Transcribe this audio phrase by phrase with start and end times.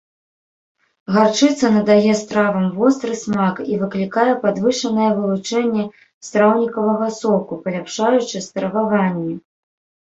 [1.15, 5.83] Гарчыца надае стравам востры смак і выклікае падвышанае вылучэнне
[6.31, 9.33] страўнікавага соку, паляпшаючы страваванне.